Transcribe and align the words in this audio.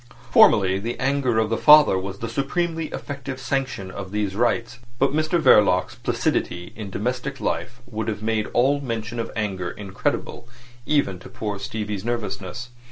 Formerly 0.31 0.79
the 0.79 0.99
anger 0.99 1.37
of 1.37 1.51
the 1.51 1.59
father 1.59 1.95
was 1.95 2.17
the 2.17 2.27
supremely 2.27 2.87
effective 2.87 3.39
sanction 3.39 3.91
of 3.91 4.09
these 4.11 4.35
rites, 4.35 4.79
but 4.97 5.13
Mr 5.13 5.39
Verloc's 5.39 5.93
placidity 5.93 6.73
in 6.75 6.89
domestic 6.89 7.39
life 7.39 7.81
would 7.85 8.07
have 8.07 8.23
made 8.23 8.47
all 8.51 8.81
mention 8.81 9.19
of 9.19 9.29
anger 9.35 9.69
incredible 9.69 10.49
even 10.87 11.19
to 11.19 11.29
poor 11.29 11.59
Stevie's 11.59 12.03
nervousness. 12.03 12.69